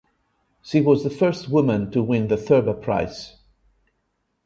She 0.63 0.81
was 0.81 1.03
the 1.03 1.11
first 1.11 1.47
woman 1.47 1.91
to 1.91 2.01
win 2.01 2.27
the 2.27 2.35
Thurber 2.35 2.73
Prize. 2.73 3.37